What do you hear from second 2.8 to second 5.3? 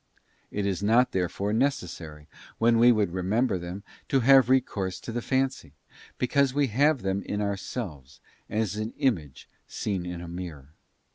would remember them to have recourse to the